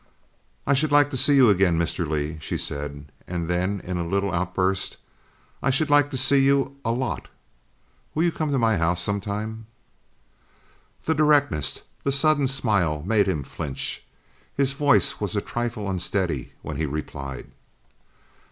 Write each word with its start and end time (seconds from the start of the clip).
"I 0.65 0.73
should 0.73 0.91
like 0.91 1.11
to 1.11 1.15
see 1.15 1.35
you 1.35 1.51
again, 1.51 1.77
Mr. 1.77 2.09
Lee," 2.09 2.39
she 2.41 2.57
said, 2.57 3.11
and 3.27 3.47
then 3.47 3.79
in 3.81 3.99
a 3.99 4.07
little 4.07 4.33
outburst, 4.33 4.97
"I 5.61 5.69
should 5.69 5.91
like 5.91 6.09
to 6.09 6.17
see 6.17 6.39
you 6.43 6.75
a 6.83 6.91
lot! 6.91 7.27
Will 8.15 8.23
you 8.23 8.31
come 8.31 8.49
to 8.51 8.57
my 8.57 8.77
house 8.77 8.99
sometime?" 8.99 9.67
The 11.05 11.13
directness, 11.13 11.81
the 12.03 12.11
sudden 12.11 12.47
smile, 12.47 13.03
made 13.05 13.27
him 13.27 13.43
flinch. 13.43 14.03
His 14.55 14.73
voice 14.73 15.21
was 15.21 15.35
a 15.35 15.39
trifle 15.41 15.87
unsteady 15.87 16.53
when 16.63 16.77
he 16.77 16.87
replied. 16.87 17.51